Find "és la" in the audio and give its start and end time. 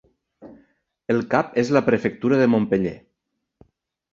1.63-1.83